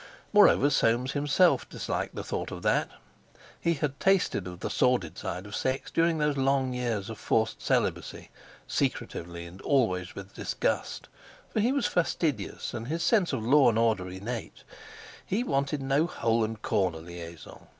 Moreover, 0.33 0.71
Soames 0.71 1.11
himself 1.11 1.69
disliked 1.69 2.15
the 2.15 2.23
thought 2.23 2.49
of 2.49 2.63
that. 2.63 2.89
He 3.59 3.75
had 3.75 3.99
tasted 3.99 4.47
of 4.47 4.61
the 4.61 4.69
sordid 4.71 5.15
side 5.15 5.45
of 5.45 5.55
sex 5.55 5.91
during 5.91 6.17
those 6.17 6.37
long 6.37 6.73
years 6.73 7.07
of 7.11 7.19
forced 7.19 7.61
celibacy, 7.61 8.31
secretively, 8.67 9.45
and 9.45 9.61
always 9.61 10.15
with 10.15 10.33
disgust, 10.33 11.07
for 11.51 11.59
he 11.59 11.71
was 11.71 11.85
fastidious, 11.85 12.73
and 12.73 12.87
his 12.87 13.03
sense 13.03 13.31
of 13.31 13.45
law 13.45 13.69
and 13.69 13.77
order 13.77 14.09
innate. 14.09 14.63
He 15.23 15.43
wanted 15.43 15.83
no 15.83 16.07
hole 16.07 16.43
and 16.43 16.59
corner 16.59 16.97
liaison. 16.97 17.67